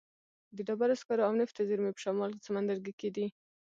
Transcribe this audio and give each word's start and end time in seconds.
د 0.55 0.57
ډبرو 0.67 0.99
سکرو 1.01 1.27
او 1.27 1.33
نفتو 1.39 1.67
زیرمې 1.69 1.91
په 1.95 2.01
شمال 2.05 2.31
سمندرګي 2.47 2.93
کې 2.99 3.09
دي. 3.15 3.27